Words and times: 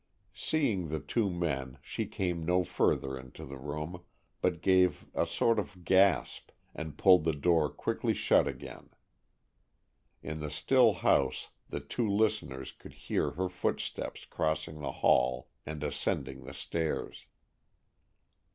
Seeing 0.33 0.87
the 0.87 0.99
two 0.99 1.29
men, 1.29 1.77
she 1.79 2.07
came 2.07 2.43
no 2.43 2.63
further 2.63 3.15
into 3.15 3.45
the 3.45 3.59
room, 3.59 4.01
but 4.41 4.63
gave 4.63 5.05
a 5.13 5.27
sort 5.27 5.59
of 5.59 5.85
gasp, 5.85 6.49
and 6.73 6.97
pulled 6.97 7.23
the 7.23 7.33
door 7.35 7.69
quickly 7.69 8.15
shut 8.15 8.47
again. 8.47 8.89
In 10.23 10.39
the 10.39 10.49
still 10.49 10.91
house, 10.93 11.49
the 11.69 11.81
two 11.81 12.09
listeners 12.09 12.71
could 12.71 12.93
hear 12.93 13.33
her 13.33 13.47
footsteps 13.47 14.25
crossing 14.25 14.79
the 14.79 14.91
hall, 15.05 15.49
and 15.67 15.83
ascending 15.83 16.45
the 16.45 16.53
stairs. 16.55 17.27